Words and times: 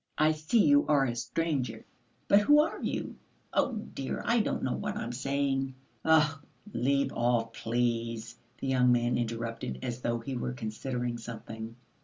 I 0.17 0.31
see 0.31 0.65
you 0.65 0.87
are 0.87 1.03
a 1.05 1.15
stranger, 1.15 1.85
but 2.27 2.39
who 2.39 2.59
are 2.59 2.81
you? 2.81 3.17
Oh, 3.53 3.73
dear, 3.75 4.23
I 4.25 4.39
don't 4.39 4.63
know 4.63 4.73
what 4.73 4.97
I 4.97 5.03
am 5.03 5.11
saying!" 5.11 5.75
"Ugh, 6.03 6.41
leave 6.73 7.13
off, 7.13 7.53
please!" 7.53 8.35
the 8.57 8.65
young 8.65 8.91
man 8.91 9.15
interrupted, 9.19 9.77
as 9.83 10.01
though 10.01 10.17
he 10.17 10.35
were 10.35 10.53
considering 10.53 11.19
something. 11.19 11.75